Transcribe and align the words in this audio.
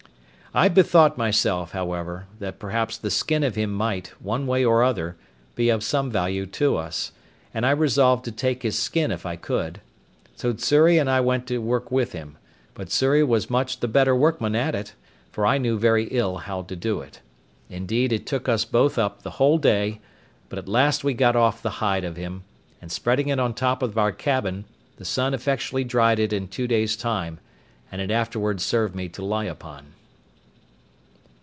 I 0.53 0.67
bethought 0.67 1.17
myself, 1.17 1.71
however, 1.71 2.27
that, 2.39 2.59
perhaps 2.59 2.97
the 2.97 3.09
skin 3.09 3.41
of 3.41 3.55
him 3.55 3.71
might, 3.73 4.07
one 4.19 4.47
way 4.47 4.65
or 4.65 4.83
other, 4.83 5.15
be 5.55 5.69
of 5.69 5.81
some 5.81 6.11
value 6.11 6.45
to 6.47 6.75
us; 6.75 7.13
and 7.53 7.65
I 7.65 7.71
resolved 7.71 8.25
to 8.25 8.33
take 8.33 8.57
off 8.57 8.63
his 8.63 8.77
skin 8.77 9.11
if 9.11 9.25
I 9.25 9.37
could. 9.37 9.79
So 10.35 10.53
Xury 10.53 10.97
and 10.97 11.09
I 11.09 11.21
went 11.21 11.47
to 11.47 11.59
work 11.59 11.89
with 11.89 12.11
him; 12.11 12.37
but 12.73 12.91
Xury 12.91 13.23
was 13.23 13.49
much 13.49 13.79
the 13.79 13.87
better 13.87 14.13
workman 14.13 14.53
at 14.53 14.75
it, 14.75 14.93
for 15.31 15.45
I 15.45 15.57
knew 15.57 15.79
very 15.79 16.09
ill 16.11 16.35
how 16.39 16.63
to 16.63 16.75
do 16.75 16.99
it. 16.99 17.21
Indeed, 17.69 18.11
it 18.11 18.25
took 18.25 18.49
us 18.49 18.65
both 18.65 18.97
up 18.97 19.23
the 19.23 19.29
whole 19.39 19.57
day, 19.57 20.01
but 20.49 20.59
at 20.59 20.67
last 20.67 21.01
we 21.01 21.13
got 21.13 21.37
off 21.37 21.61
the 21.61 21.69
hide 21.79 22.03
of 22.03 22.17
him, 22.17 22.43
and 22.81 22.91
spreading 22.91 23.29
it 23.29 23.39
on 23.39 23.51
the 23.51 23.55
top 23.57 23.81
of 23.81 23.97
our 23.97 24.11
cabin, 24.11 24.65
the 24.97 25.05
sun 25.05 25.33
effectually 25.33 25.85
dried 25.85 26.19
it 26.19 26.33
in 26.33 26.49
two 26.49 26.67
days' 26.67 26.97
time, 26.97 27.39
and 27.89 28.01
it 28.01 28.11
afterwards 28.11 28.65
served 28.65 28.93
me 28.93 29.07
to 29.07 29.23
lie 29.23 29.45
upon. 29.45 29.93